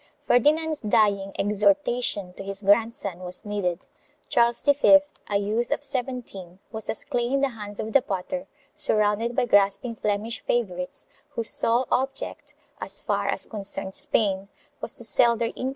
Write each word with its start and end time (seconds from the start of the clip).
3 0.25 0.37
Ferdinand's 0.39 0.79
dying 0.79 1.31
exhortation 1.37 2.33
to 2.33 2.41
his 2.41 2.63
grandson 2.63 3.19
was 3.19 3.45
needed. 3.45 3.85
Charles 4.29 4.63
V, 4.63 4.97
a 5.29 5.37
youth 5.37 5.69
of 5.69 5.83
seventeen, 5.83 6.57
was 6.71 6.89
as 6.89 7.05
clay 7.05 7.27
in 7.31 7.41
the 7.41 7.49
hands 7.49 7.79
of 7.79 7.93
the 7.93 8.01
potter, 8.01 8.47
surrounded 8.73 9.35
by 9.35 9.45
grasping 9.45 9.95
Flemish 9.95 10.41
favorites, 10.43 11.05
whose 11.35 11.51
sole 11.51 11.87
object, 11.91 12.55
as 12.79 12.99
far 12.99 13.27
as 13.27 13.45
concerned 13.45 13.93
Spain, 13.93 14.47
was 14.81 14.91
to 14.93 15.03
sell 15.03 15.33
their 15.33 15.33
influence 15.33 15.37
to 15.37 15.37
1 15.37 15.37
Mariana, 15.37 15.37
Hist, 15.37 15.37
de 15.37 15.49
Espana, 15.59 15.69
T. 15.69 15.69